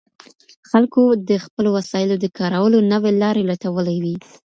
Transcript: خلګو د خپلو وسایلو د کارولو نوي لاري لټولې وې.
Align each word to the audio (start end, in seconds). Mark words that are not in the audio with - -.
خلګو 0.69 1.05
د 1.29 1.31
خپلو 1.45 1.69
وسایلو 1.77 2.15
د 2.19 2.25
کارولو 2.37 2.77
نوي 2.91 3.11
لاري 3.21 3.43
لټولې 3.51 3.95
وې. 4.03 4.15